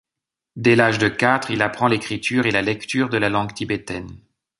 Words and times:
Dès 0.55 0.75
l'âge 0.75 0.97
de 0.97 1.07
quatre, 1.07 1.51
il 1.51 1.61
apprend 1.61 1.87
l'écriture 1.87 2.47
et 2.47 2.49
la 2.51 2.63
lecture 2.63 3.07
de 3.07 3.19
la 3.19 3.29
langue 3.29 3.53
tibétaine. 3.53 4.09